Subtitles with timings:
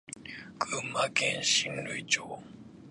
[0.67, 2.39] 群馬県神流町